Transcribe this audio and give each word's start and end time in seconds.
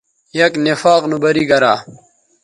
یک 0.39 0.53
نفاق 0.65 1.01
نو 1.09 1.17
بری 1.23 1.43
گرا 1.49 1.73